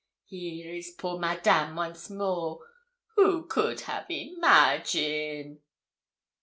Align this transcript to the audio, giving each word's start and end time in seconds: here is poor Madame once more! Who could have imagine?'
here 0.25 0.73
is 0.73 0.95
poor 0.97 1.19
Madame 1.19 1.75
once 1.75 2.09
more! 2.09 2.61
Who 3.17 3.45
could 3.45 3.81
have 3.81 4.09
imagine?' 4.09 5.59